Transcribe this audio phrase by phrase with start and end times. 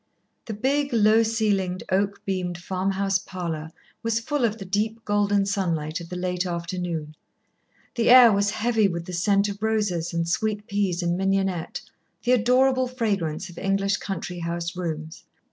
[0.45, 3.69] The big, low ceilinged, oak beamed farm house parlour
[4.01, 7.13] was full of the deep golden sunlight of the late afternoon,
[7.93, 11.81] the air was heavy with the scent of roses and sweet peas and mignonette,
[12.23, 15.23] the adorable fragrance of English country house rooms.